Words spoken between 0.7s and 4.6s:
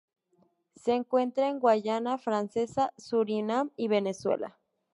Se encuentra en Guayana Francesa, Surinam y Venezuela.